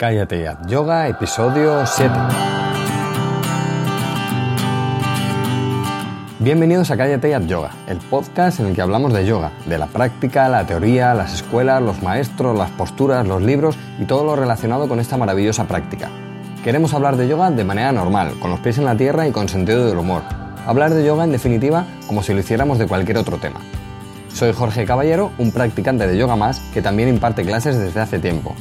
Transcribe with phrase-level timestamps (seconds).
[0.00, 0.56] Cállate ya.
[0.66, 2.10] Yoga, episodio 7.
[6.38, 9.88] Bienvenidos a Cállate ya Yoga, el podcast en el que hablamos de yoga, de la
[9.88, 14.88] práctica, la teoría, las escuelas, los maestros, las posturas, los libros y todo lo relacionado
[14.88, 16.08] con esta maravillosa práctica.
[16.64, 19.50] Queremos hablar de yoga de manera normal, con los pies en la tierra y con
[19.50, 20.22] sentido del humor.
[20.64, 23.60] Hablar de yoga en definitiva como si lo hiciéramos de cualquier otro tema.
[24.32, 28.56] Soy Jorge Caballero, un practicante de yoga más que también imparte clases desde hace tiempo.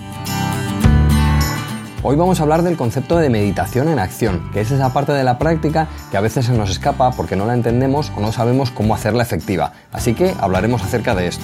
[2.02, 5.26] Hoy vamos a hablar del concepto de meditación en acción, que es esa parte de
[5.26, 8.72] la práctica que a veces se nos escapa porque no la entendemos o no sabemos
[8.72, 9.74] cómo hacerla efectiva.
[9.92, 11.44] Así que hablaremos acerca de esto.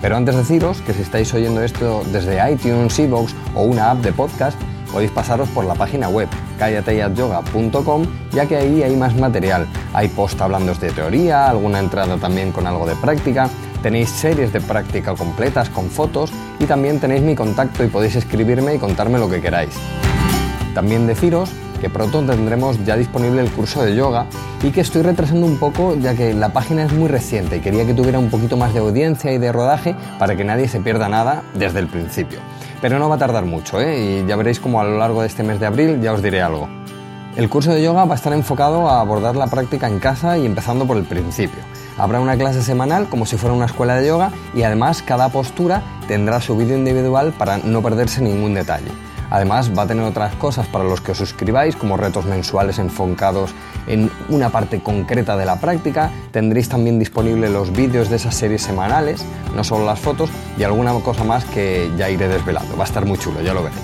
[0.00, 4.14] Pero antes deciros que si estáis oyendo esto desde iTunes, Evox o una app de
[4.14, 4.58] podcast,
[4.90, 9.66] podéis pasaros por la página web callateyayoga.com ya que ahí hay más material.
[9.92, 13.50] Hay post hablando de teoría, alguna entrada también con algo de práctica,
[13.82, 18.74] tenéis series de práctica completas con fotos y también tenéis mi contacto y podéis escribirme
[18.74, 19.74] y contarme lo que queráis.
[20.74, 21.50] También deciros
[21.80, 24.26] que pronto tendremos ya disponible el curso de yoga
[24.62, 27.86] y que estoy retrasando un poco ya que la página es muy reciente y quería
[27.86, 31.08] que tuviera un poquito más de audiencia y de rodaje para que nadie se pierda
[31.08, 32.38] nada desde el principio.
[32.80, 34.22] Pero no va a tardar mucho ¿eh?
[34.22, 36.42] y ya veréis como a lo largo de este mes de abril ya os diré
[36.42, 36.68] algo.
[37.36, 40.46] El curso de yoga va a estar enfocado a abordar la práctica en casa y
[40.46, 41.60] empezando por el principio.
[41.98, 45.82] Habrá una clase semanal como si fuera una escuela de yoga y además cada postura
[46.08, 48.90] tendrá su vídeo individual para no perderse ningún detalle.
[49.30, 53.54] Además va a tener otras cosas para los que os suscribáis, como retos mensuales enfocados
[53.86, 56.10] en una parte concreta de la práctica.
[56.30, 60.92] Tendréis también disponibles los vídeos de esas series semanales, no solo las fotos, y alguna
[61.00, 62.76] cosa más que ya iré desvelando.
[62.76, 63.82] Va a estar muy chulo, ya lo veréis.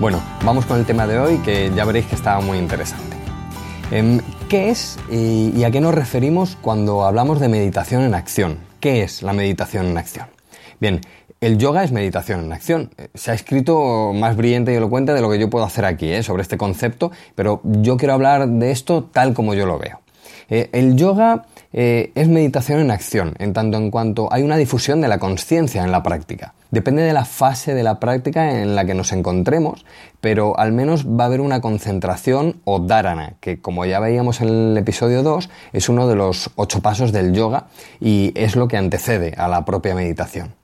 [0.00, 3.16] Bueno, vamos con el tema de hoy que ya veréis que está muy interesante.
[4.52, 8.58] ¿Qué es y a qué nos referimos cuando hablamos de meditación en acción?
[8.80, 10.26] ¿Qué es la meditación en acción?
[10.78, 11.00] Bien,
[11.40, 12.90] el yoga es meditación en acción.
[13.14, 16.22] Se ha escrito más brillante y elocuente de lo que yo puedo hacer aquí ¿eh?
[16.22, 20.02] sobre este concepto, pero yo quiero hablar de esto tal como yo lo veo.
[20.50, 25.00] Eh, el yoga eh, es meditación en acción, en tanto en cuanto hay una difusión
[25.00, 26.52] de la conciencia en la práctica.
[26.72, 29.84] Depende de la fase de la práctica en la que nos encontremos,
[30.22, 34.48] pero al menos va a haber una concentración o dharana, que como ya veíamos en
[34.48, 37.66] el episodio 2, es uno de los ocho pasos del yoga
[38.00, 40.54] y es lo que antecede a la propia meditación.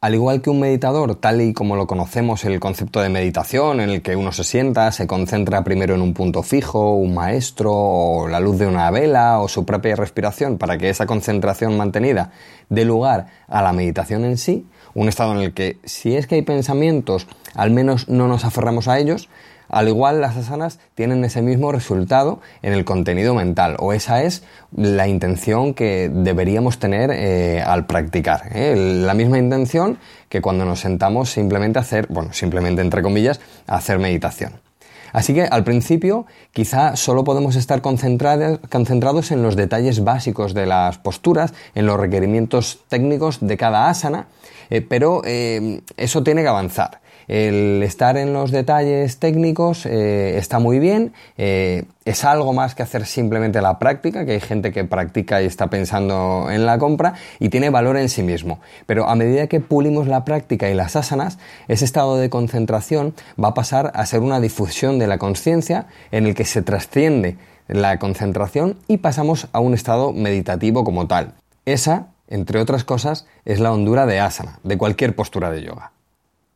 [0.00, 3.90] Al igual que un meditador, tal y como lo conocemos el concepto de meditación, en
[3.90, 8.28] el que uno se sienta, se concentra primero en un punto fijo, un maestro, o
[8.28, 12.32] la luz de una vela, o su propia respiración, para que esa concentración mantenida
[12.68, 16.36] dé lugar a la meditación en sí, un estado en el que si es que
[16.36, 19.28] hay pensamientos, al menos no nos aferramos a ellos,
[19.68, 24.44] al igual las asanas tienen ese mismo resultado en el contenido mental o esa es
[24.76, 28.50] la intención que deberíamos tener eh, al practicar.
[28.52, 28.74] ¿eh?
[28.76, 33.76] La misma intención que cuando nos sentamos simplemente a hacer, bueno, simplemente entre comillas, a
[33.76, 34.52] hacer meditación.
[35.14, 40.98] Así que al principio quizá solo podemos estar concentrados en los detalles básicos de las
[40.98, 44.26] posturas, en los requerimientos técnicos de cada asana,
[44.70, 47.00] eh, pero eso tiene que avanzar.
[47.26, 52.82] El estar en los detalles técnicos eh, está muy bien, eh, es algo más que
[52.82, 57.14] hacer simplemente la práctica, que hay gente que practica y está pensando en la compra
[57.38, 58.60] y tiene valor en sí mismo.
[58.86, 63.48] Pero a medida que pulimos la práctica y las asanas, ese estado de concentración va
[63.48, 67.38] a pasar a ser una difusión de la conciencia en el que se trasciende
[67.68, 71.32] la concentración y pasamos a un estado meditativo como tal.
[71.64, 75.92] Esa, entre otras cosas, es la hondura de asana, de cualquier postura de yoga.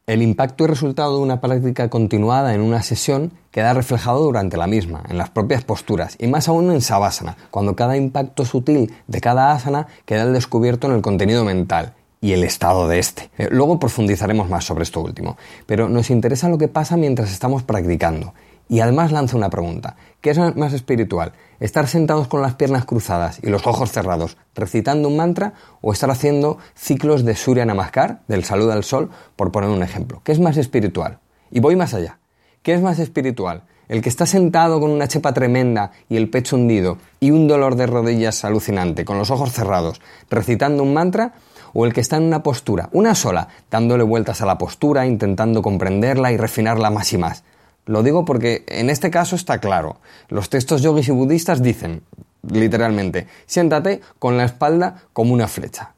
[0.09, 4.67] El impacto y resultado de una práctica continuada en una sesión queda reflejado durante la
[4.67, 9.21] misma, en las propias posturas, y más aún en Savasana, cuando cada impacto sutil de
[9.21, 11.93] cada asana queda al descubierto en el contenido mental
[12.23, 13.31] y el estado de este.
[13.37, 15.37] Eh, luego profundizaremos más sobre esto último,
[15.67, 18.33] pero nos interesa lo que pasa mientras estamos practicando.
[18.69, 19.97] Y además lanza una pregunta.
[20.21, 21.33] ¿Qué es más espiritual?
[21.59, 26.11] ¿Estar sentados con las piernas cruzadas y los ojos cerrados recitando un mantra o estar
[26.11, 30.21] haciendo ciclos de Surya Namaskar, del saludo al sol, por poner un ejemplo?
[30.23, 31.19] ¿Qué es más espiritual?
[31.51, 32.19] Y voy más allá.
[32.63, 33.63] ¿Qué es más espiritual?
[33.89, 37.75] ¿El que está sentado con una chepa tremenda y el pecho hundido y un dolor
[37.75, 41.33] de rodillas alucinante, con los ojos cerrados, recitando un mantra?
[41.73, 45.63] ¿O el que está en una postura, una sola, dándole vueltas a la postura, intentando
[45.63, 47.45] comprenderla y refinarla más y más?
[47.89, 49.97] Lo digo porque en este caso está claro.
[50.29, 52.03] Los textos yogis y budistas dicen,
[52.43, 55.95] literalmente, siéntate con la espalda como una flecha.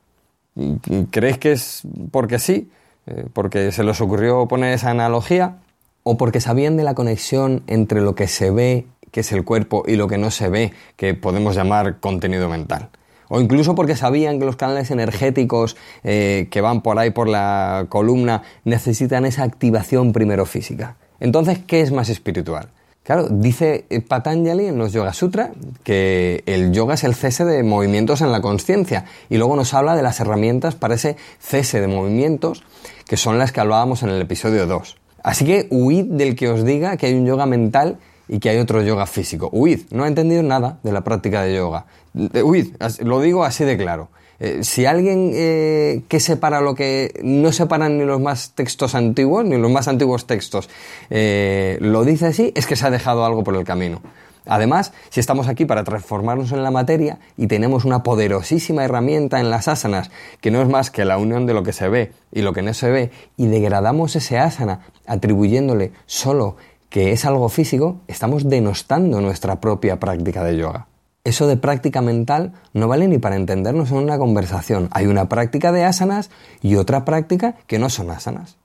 [1.11, 1.83] ¿Creéis que es
[2.13, 2.71] porque sí?
[3.09, 5.57] Eh, ¿Porque se les ocurrió poner esa analogía?
[6.05, 9.83] ¿O porque sabían de la conexión entre lo que se ve, que es el cuerpo,
[9.85, 12.91] y lo que no se ve, que podemos llamar contenido mental?
[13.33, 17.87] o incluso porque sabían que los canales energéticos eh, que van por ahí por la
[17.89, 20.97] columna necesitan esa activación primero física.
[21.21, 22.69] Entonces, ¿qué es más espiritual?
[23.03, 25.53] Claro, dice Patanjali en los Yoga Sutra
[25.85, 29.97] que el yoga es el cese de movimientos en la conciencia y luego nos habla
[29.97, 32.63] de las herramientas para ese cese de movimientos
[33.09, 34.97] que son las que hablábamos en el episodio 2.
[35.23, 38.59] Así que huid del que os diga que hay un yoga mental y que hay
[38.59, 39.49] otro yoga físico.
[39.53, 41.87] Huid, no ha entendido nada de la práctica de yoga.
[42.15, 44.09] Huid, lo digo así de claro.
[44.41, 49.45] Eh, si alguien eh, que separa lo que no separan ni los más textos antiguos,
[49.45, 50.71] ni los más antiguos textos,
[51.11, 54.01] eh, lo dice así, es que se ha dejado algo por el camino.
[54.47, 59.51] Además, si estamos aquí para transformarnos en la materia y tenemos una poderosísima herramienta en
[59.51, 60.11] las asanas,
[60.41, 62.63] que no es más que la unión de lo que se ve y lo que
[62.63, 66.57] no se ve, y degradamos ese asana atribuyéndole solo
[66.89, 70.90] que es algo físico, estamos denostando nuestra propia práctica de yoga.
[71.23, 74.89] Eso de práctica mental no vale ni para entendernos en una conversación.
[74.93, 76.31] Hay una práctica de asanas
[76.63, 78.57] y otra práctica que no son asanas.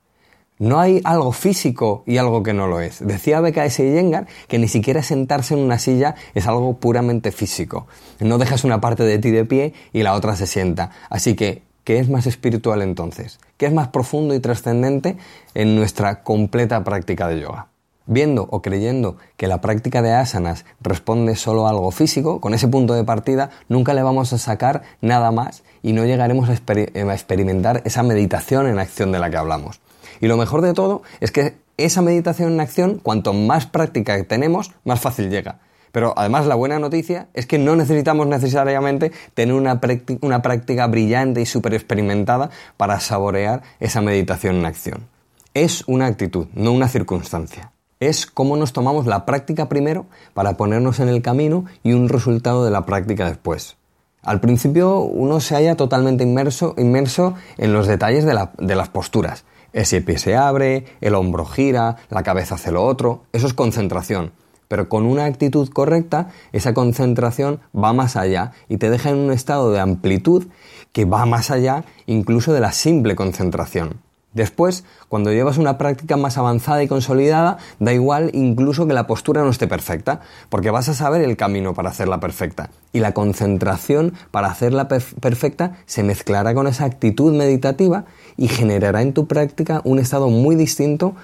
[0.58, 3.06] No hay algo físico y algo que no lo es.
[3.06, 7.86] Decía BKS Yengar que ni siquiera sentarse en una silla es algo puramente físico.
[8.20, 10.92] No dejas una parte de ti de pie y la otra se sienta.
[11.10, 13.38] Así que, ¿qué es más espiritual entonces?
[13.58, 15.18] ¿Qué es más profundo y trascendente
[15.52, 17.68] en nuestra completa práctica de yoga?
[18.08, 22.68] Viendo o creyendo que la práctica de asanas responde solo a algo físico, con ese
[22.68, 27.82] punto de partida nunca le vamos a sacar nada más y no llegaremos a, experimentar
[27.84, 29.80] esa meditación en acción de la que hablamos.
[30.20, 34.72] Y lo mejor de todo es que esa meditación en acción, cuanto más práctica tenemos,
[34.84, 35.58] más fácil llega.
[35.92, 39.80] Pero además la buena noticia es que no necesitamos necesariamente tener una,
[40.20, 45.08] una práctica brillante y súper experimentada para saborear esa meditación en acción.
[45.54, 47.72] Es una actitud, no una circunstancia.
[48.00, 52.64] Es cómo nos tomamos la práctica primero para ponernos en el camino y un resultado
[52.64, 53.76] de la práctica después.
[54.22, 59.44] Al principio uno se halla totalmente inmerso, inmerso en los detalles de, de las posturas
[59.76, 64.32] ese pie se abre, el hombro gira, la cabeza hace lo otro, eso es concentración.
[64.68, 69.32] Pero con una actitud correcta, esa concentración va más allá y te deja en un
[69.32, 70.46] estado de amplitud
[70.92, 74.00] que va más allá incluso de la simple concentración.
[74.36, 79.40] Después, cuando llevas una práctica más avanzada y consolidada, da igual incluso que la postura
[79.40, 82.68] no esté perfecta, porque vas a saber el camino para hacerla perfecta.
[82.92, 88.04] Y la concentración para hacerla perfecta se mezclará con esa actitud meditativa
[88.36, 91.14] y generará en tu práctica un estado muy distinto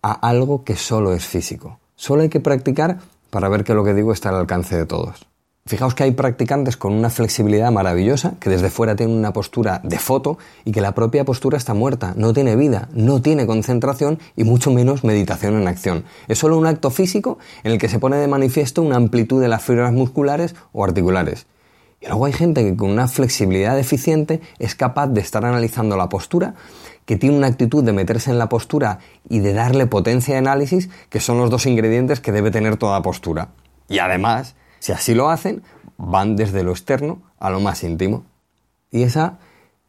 [0.00, 1.80] a algo que solo es físico.
[1.96, 2.98] Solo hay que practicar
[3.30, 5.26] para ver que lo que digo está al alcance de todos.
[5.66, 9.98] Fijaos que hay practicantes con una flexibilidad maravillosa, que desde fuera tienen una postura de
[9.98, 14.44] foto y que la propia postura está muerta, no tiene vida, no tiene concentración y
[14.44, 16.04] mucho menos meditación en acción.
[16.28, 19.48] Es solo un acto físico en el que se pone de manifiesto una amplitud de
[19.48, 21.46] las fibras musculares o articulares.
[22.00, 26.08] Y luego hay gente que con una flexibilidad deficiente es capaz de estar analizando la
[26.08, 26.54] postura,
[27.06, 30.90] que tiene una actitud de meterse en la postura y de darle potencia de análisis,
[31.08, 33.48] que son los dos ingredientes que debe tener toda postura.
[33.88, 34.54] Y además,
[34.86, 35.64] si así lo hacen,
[35.98, 38.22] van desde lo externo a lo más íntimo.
[38.92, 39.38] Y esa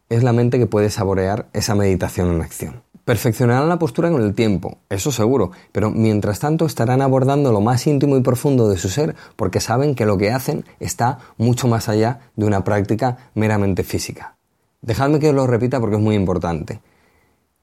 [0.09, 2.81] es la mente que puede saborear esa meditación en acción.
[3.05, 7.85] Perfeccionarán la postura con el tiempo, eso seguro, pero mientras tanto estarán abordando lo más
[7.85, 11.89] íntimo y profundo de su ser porque saben que lo que hacen está mucho más
[11.89, 14.35] allá de una práctica meramente física.
[14.81, 16.81] Dejadme que os lo repita porque es muy importante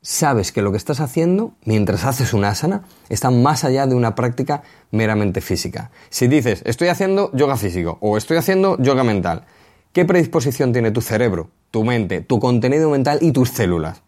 [0.05, 4.15] sabes que lo que estás haciendo mientras haces una asana está más allá de una
[4.15, 5.91] práctica meramente física.
[6.11, 9.46] Si dices, estoy haciendo yoga físico o estoy haciendo yoga mental,
[9.94, 14.03] ¿qué predisposición tiene tu cerebro, tu mente, tu contenido mental y tus células?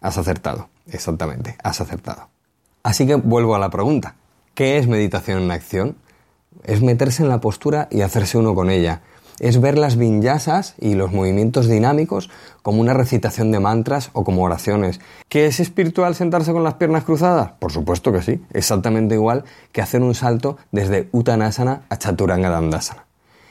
[0.00, 2.28] Has acertado, exactamente, has acertado.
[2.82, 4.16] Así que vuelvo a la pregunta.
[4.54, 5.96] ¿Qué es meditación en acción?
[6.64, 9.02] Es meterse en la postura y hacerse uno con ella
[9.40, 12.30] es ver las vinyasas y los movimientos dinámicos
[12.62, 15.00] como una recitación de mantras o como oraciones.
[15.28, 17.52] ¿Qué es espiritual sentarse con las piernas cruzadas?
[17.58, 23.06] Por supuesto que sí, exactamente igual que hacer un salto desde Uttanasana a Chaturanga Dandasana.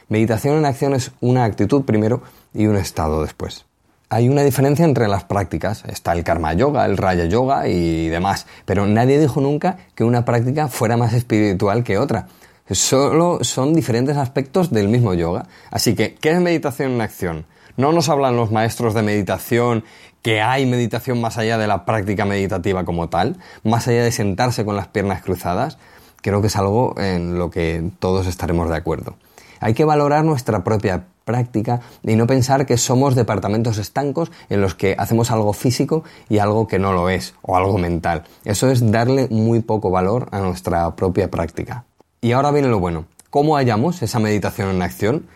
[0.08, 2.22] Meditación en acción es una actitud primero
[2.54, 3.66] y un estado después.
[4.12, 5.84] Hay una diferencia entre las prácticas.
[5.84, 8.48] Está el karma yoga, el raya yoga y demás.
[8.64, 12.26] Pero nadie dijo nunca que una práctica fuera más espiritual que otra.
[12.70, 15.46] Solo son diferentes aspectos del mismo yoga.
[15.72, 17.46] Así que, ¿qué es meditación en acción?
[17.76, 19.82] No nos hablan los maestros de meditación
[20.22, 24.64] que hay meditación más allá de la práctica meditativa como tal, más allá de sentarse
[24.64, 25.78] con las piernas cruzadas.
[26.22, 29.16] Creo que es algo en lo que todos estaremos de acuerdo.
[29.58, 34.76] Hay que valorar nuestra propia práctica y no pensar que somos departamentos estancos en los
[34.76, 38.22] que hacemos algo físico y algo que no lo es, o algo mental.
[38.44, 41.84] Eso es darle muy poco valor a nuestra propia práctica.
[42.22, 43.06] Y ahora viene lo bueno.
[43.30, 45.26] ¿Cómo hallamos esa meditación en acción?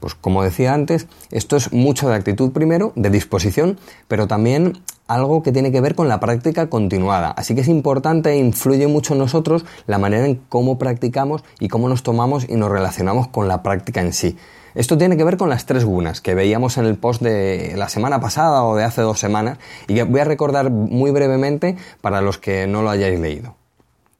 [0.00, 5.42] Pues como decía antes, esto es mucho de actitud primero, de disposición, pero también algo
[5.42, 7.30] que tiene que ver con la práctica continuada.
[7.30, 11.68] Así que es importante e influye mucho en nosotros la manera en cómo practicamos y
[11.68, 14.36] cómo nos tomamos y nos relacionamos con la práctica en sí.
[14.74, 17.88] Esto tiene que ver con las tres gunas que veíamos en el post de la
[17.88, 19.56] semana pasada o de hace dos semanas
[19.88, 23.56] y que voy a recordar muy brevemente para los que no lo hayáis leído.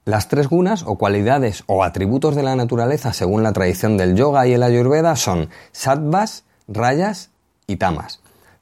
[0.07, 4.47] Las tres gunas o cualidades o atributos de la naturaleza según la tradición del yoga
[4.47, 7.31] y el ayurveda son sattvas, rayas
[7.67, 8.21] y tamas.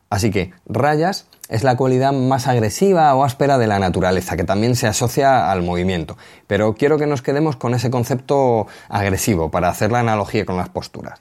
[0.08, 4.74] Así que rayas es la cualidad más agresiva o áspera de la naturaleza, que también
[4.74, 6.16] se asocia al movimiento.
[6.46, 10.70] Pero quiero que nos quedemos con ese concepto agresivo para hacer la analogía con las
[10.70, 11.20] posturas.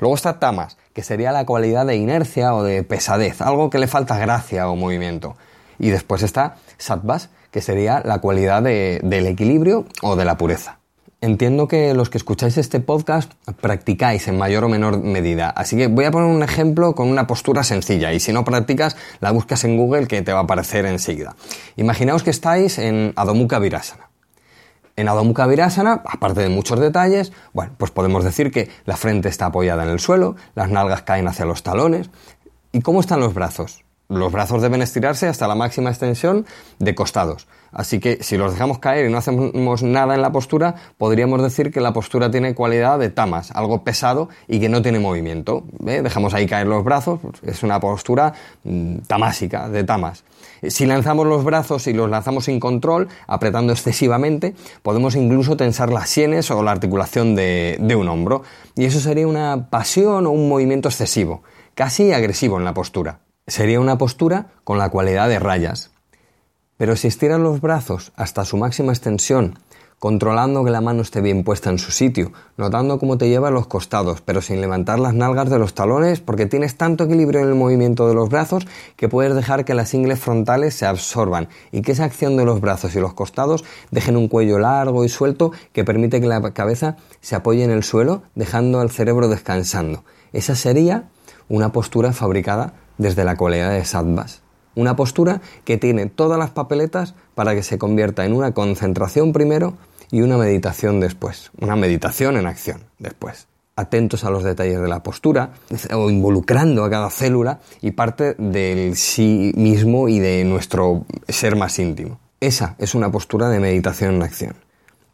[0.00, 3.86] Luego está tamas, que sería la cualidad de inercia o de pesadez, algo que le
[3.86, 5.36] falta gracia o movimiento.
[5.78, 10.80] Y después está sattvas, que sería la cualidad del equilibrio o de la pureza.
[11.22, 15.86] Entiendo que los que escucháis este podcast practicáis en mayor o menor medida, así que
[15.86, 19.64] voy a poner un ejemplo con una postura sencilla y si no practicas la buscas
[19.64, 21.36] en Google que te va a aparecer enseguida.
[21.76, 24.08] Imaginaos que estáis en Adho Mukha Virasana.
[24.96, 29.28] En Adho Mukha Virasana, aparte de muchos detalles, bueno, pues podemos decir que la frente
[29.28, 32.08] está apoyada en el suelo, las nalgas caen hacia los talones.
[32.72, 33.84] ¿Y cómo están los brazos?
[34.10, 36.44] Los brazos deben estirarse hasta la máxima extensión
[36.80, 37.46] de costados.
[37.70, 41.70] Así que si los dejamos caer y no hacemos nada en la postura, podríamos decir
[41.70, 45.62] que la postura tiene cualidad de tamas, algo pesado y que no tiene movimiento.
[45.78, 48.32] Dejamos ahí caer los brazos, es una postura
[48.64, 50.24] mm, tamásica, de tamas.
[50.66, 56.10] Si lanzamos los brazos y los lanzamos sin control, apretando excesivamente, podemos incluso tensar las
[56.10, 58.42] sienes o la articulación de un hombro.
[58.74, 61.44] Y eso sería una pasión o un movimiento excesivo,
[61.76, 63.20] casi agresivo en la postura.
[63.50, 65.90] Sería una postura con la cualidad de rayas.
[66.76, 69.58] Pero si estiras los brazos hasta su máxima extensión,
[69.98, 73.66] controlando que la mano esté bien puesta en su sitio, notando cómo te lleva los
[73.66, 77.56] costados, pero sin levantar las nalgas de los talones, porque tienes tanto equilibrio en el
[77.56, 81.90] movimiento de los brazos que puedes dejar que las ingles frontales se absorban y que
[81.90, 85.82] esa acción de los brazos y los costados dejen un cuello largo y suelto que
[85.82, 90.04] permite que la cabeza se apoye en el suelo, dejando al cerebro descansando.
[90.32, 91.08] Esa sería
[91.48, 94.42] una postura fabricada desde la cualidad de sattvas.
[94.74, 99.74] Una postura que tiene todas las papeletas para que se convierta en una concentración primero
[100.10, 101.50] y una meditación después.
[101.60, 103.48] Una meditación en acción después.
[103.76, 105.52] Atentos a los detalles de la postura
[105.94, 111.78] o involucrando a cada célula y parte del sí mismo y de nuestro ser más
[111.78, 112.18] íntimo.
[112.40, 114.54] Esa es una postura de meditación en acción.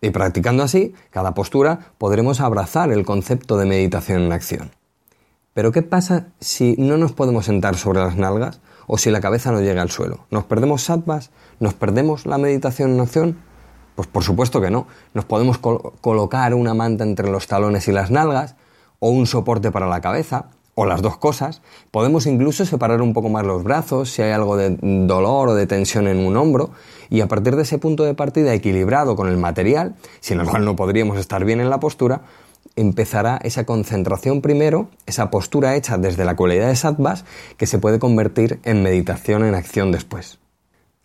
[0.00, 4.71] Y practicando así, cada postura podremos abrazar el concepto de meditación en acción.
[5.56, 9.52] Pero ¿qué pasa si no nos podemos sentar sobre las nalgas o si la cabeza
[9.52, 10.26] no llega al suelo?
[10.30, 11.30] ¿Nos perdemos sattvas?
[11.60, 13.38] ¿Nos perdemos la meditación en acción?
[13.94, 14.86] Pues por supuesto que no.
[15.14, 18.54] Nos podemos colocar una manta entre los talones y las nalgas
[18.98, 21.62] o un soporte para la cabeza o las dos cosas.
[21.90, 25.66] Podemos incluso separar un poco más los brazos si hay algo de dolor o de
[25.66, 26.72] tensión en un hombro
[27.08, 30.66] y a partir de ese punto de partida equilibrado con el material, sin el cual
[30.66, 32.20] no podríamos estar bien en la postura,
[32.75, 37.25] empezará esa concentración primero, esa postura hecha desde la cualidad de sattvas,
[37.56, 40.38] que se puede convertir en meditación en acción después.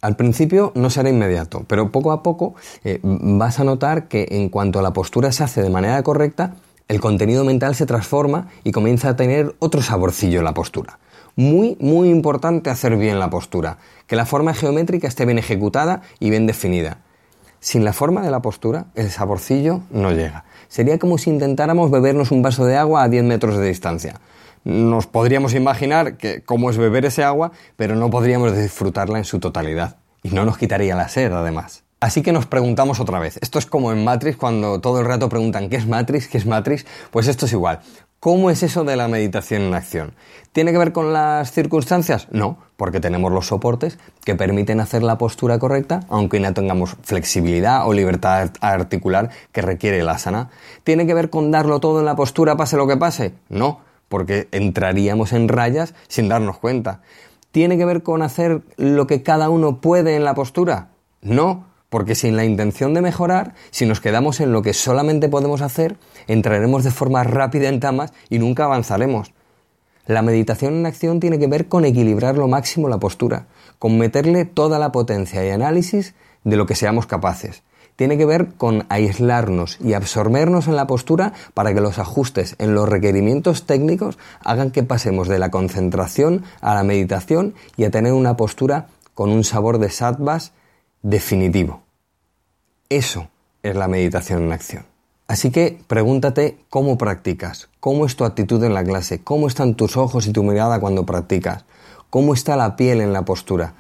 [0.02, 4.50] Al principio no será inmediato, pero poco a poco eh, vas a notar que en
[4.50, 6.56] cuanto a la postura se hace de manera correcta,
[6.88, 11.00] el contenido mental se transforma y comienza a tener otro saborcillo en la postura.
[11.36, 13.78] Muy, muy importante hacer bien la postura,
[14.08, 16.98] que la forma geométrica esté bien ejecutada y bien definida.
[17.62, 20.46] Sin la forma de la postura, el saborcillo no llega.
[20.72, 24.22] Sería como si intentáramos bebernos un vaso de agua a 10 metros de distancia.
[24.64, 29.40] Nos podríamos imaginar que cómo es beber ese agua, pero no podríamos disfrutarla en su
[29.40, 29.98] totalidad.
[30.24, 31.84] Y no nos quitaría la sed, además.
[32.00, 33.38] Así que nos preguntamos otra vez.
[33.42, 36.30] Esto es como en Matrix, cuando todo el rato preguntan ¿qué es Matrix?
[36.30, 36.86] ¿qué es Matrix?
[37.12, 37.82] Pues esto es igual.
[38.22, 40.14] ¿Cómo es eso de la meditación en acción?
[40.52, 42.28] ¿Tiene que ver con las circunstancias?
[42.30, 47.88] No, porque tenemos los soportes que permiten hacer la postura correcta, aunque no tengamos flexibilidad
[47.88, 50.52] o libertad articular que requiere la asana.
[50.84, 53.34] ¿Tiene que ver con darlo todo en la postura pase lo que pase?
[53.50, 57.02] No, porque entraríamos en rayas sin darnos cuenta.
[57.50, 60.90] ¿Tiene que ver con hacer lo que cada uno puede en la postura?
[61.24, 65.62] No, porque sin la intención de mejorar, si nos quedamos en lo que solamente podemos
[65.62, 69.34] hacer, entraremos de forma rápida en tamas y nunca avanzaremos.
[70.06, 74.46] La meditación en acción tiene que ver con equilibrar lo máximo la postura, con meterle
[74.46, 77.62] toda la potencia y análisis de lo que seamos capaces.
[77.98, 82.74] Tiene que ver con aislarnos y absorbernos en la postura para que los ajustes en
[82.74, 88.14] los requerimientos técnicos hagan que pasemos de la concentración a la meditación y a tener
[88.14, 90.54] una postura con un sabor de sattvas
[91.02, 91.82] definitivo.
[92.90, 93.30] Eso
[93.64, 94.86] es la meditación en acción.
[95.28, 99.96] Así que pregúntate cómo practicas, cómo es tu actitud en la clase, cómo están tus
[99.96, 101.64] ojos y tu mirada cuando practicas,
[102.10, 103.74] cómo está la piel en la postura,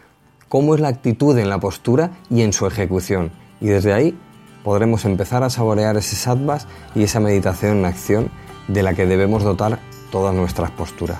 [0.47, 3.31] cómo es la actitud en la postura y en su ejecución.
[3.59, 4.17] Y desde ahí
[4.63, 8.31] podremos empezar a saborear ese sattvas y esa meditación en acción
[8.69, 9.79] de la que debemos dotar
[10.11, 11.19] todas nuestras posturas.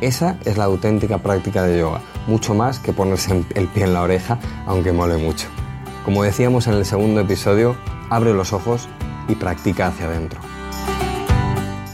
[0.00, 4.02] Esa es la auténtica práctica de yoga, mucho más que ponerse el pie en la
[4.02, 5.48] oreja, aunque mole mucho.
[6.04, 7.76] Como decíamos en el segundo episodio,
[8.10, 8.88] abre los ojos
[9.28, 10.40] y practica hacia adentro.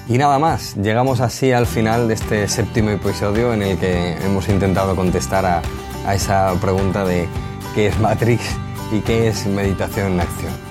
[0.08, 4.48] Y nada más, llegamos así al final de este séptimo episodio en el que hemos
[4.48, 5.62] intentado contestar a,
[6.04, 7.28] a esa pregunta de
[7.76, 8.42] qué es Matrix
[8.90, 10.69] y qué es meditación en acción.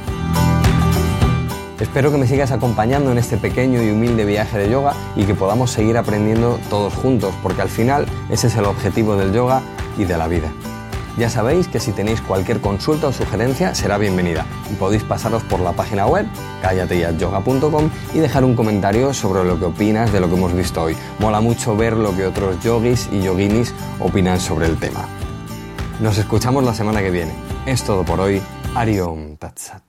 [1.80, 5.34] Espero que me sigas acompañando en este pequeño y humilde viaje de yoga y que
[5.34, 9.62] podamos seguir aprendiendo todos juntos, porque al final ese es el objetivo del yoga
[9.98, 10.52] y de la vida.
[11.18, 15.62] Ya sabéis que si tenéis cualquier consulta o sugerencia será bienvenida y podéis pasaros por
[15.62, 16.26] la página web
[16.62, 20.98] callateyayoga.com y dejar un comentario sobre lo que opinas de lo que hemos visto hoy.
[21.20, 25.06] Mola mucho ver lo que otros yogis y yoginis opinan sobre el tema.
[26.02, 27.34] Nos escuchamos la semana que viene.
[27.66, 28.42] Es todo por hoy.
[28.76, 29.89] Ariom Tatsat.